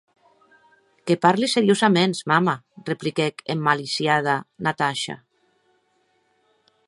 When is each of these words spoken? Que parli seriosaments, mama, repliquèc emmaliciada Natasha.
Que 1.09 1.17
parli 1.25 1.49
seriosaments, 1.51 2.21
mama, 2.31 2.55
repliquèc 2.89 3.35
emmaliciada 3.55 4.35
Natasha. 4.69 5.15